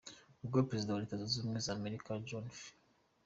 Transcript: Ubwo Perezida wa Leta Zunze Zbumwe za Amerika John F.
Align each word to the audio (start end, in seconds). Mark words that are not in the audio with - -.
Ubwo 0.43 0.57
Perezida 0.67 0.91
wa 0.93 1.01
Leta 1.03 1.17
Zunze 1.19 1.35
Zbumwe 1.39 1.59
za 1.65 1.71
Amerika 1.77 2.09
John 2.27 2.45
F. 2.57 2.61